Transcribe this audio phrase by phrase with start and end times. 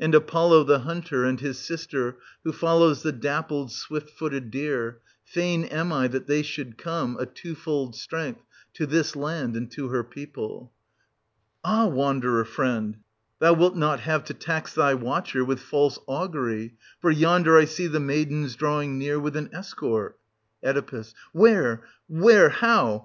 [0.00, 5.62] And Apollo, the hunter, and his sister, who follows the dappled, swift footed deer— fain
[5.66, 8.40] am I that they should come, a twofold strength,
[8.74, 10.72] to this land and to her people.
[11.62, 12.96] Ah, wanderer friend,
[13.38, 17.86] thou wilt not have to tax thy watcher with false augury,— for yonder I see
[17.86, 20.18] the maidens drawing near with an escort.
[20.64, 21.04] Oe.
[21.40, 22.48] Where— where?
[22.48, 22.96] How